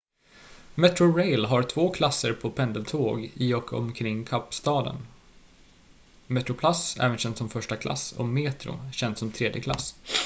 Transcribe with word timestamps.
metrorail 0.75 1.45
har 1.45 1.63
två 1.63 1.91
klasser 1.91 2.33
på 2.33 2.51
pendeltåg 2.51 3.31
i 3.33 3.53
och 3.53 3.73
omkring 3.73 4.25
kapstaden: 4.25 4.95
metroplus 6.27 6.97
också 7.01 7.17
känt 7.17 7.37
som 7.37 7.49
första 7.49 7.75
klass 7.75 8.11
och 8.11 8.27
metro 8.27 8.79
känt 8.91 9.17
som 9.17 9.31
tredje 9.31 9.61
klass 9.61 9.95